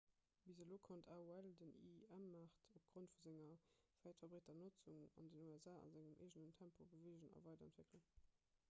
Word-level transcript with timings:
bis 0.45 0.59
elo 0.63 0.77
konnt 0.85 1.09
aol 1.15 1.49
den 1.59 1.73
im-maart 2.15 2.55
opgrond 2.79 3.13
vu 3.25 3.31
senger 3.35 3.53
wäit 4.07 4.19
verbreeter 4.23 4.57
notzung 4.63 5.05
an 5.21 5.31
den 5.35 5.47
usa 5.53 5.77
a 5.85 5.87
sengem 5.95 6.19
eegenen 6.27 6.57
tempo 6.63 6.91
beweegen 6.97 7.31
a 7.37 7.47
weiderentwéckelen 7.47 8.11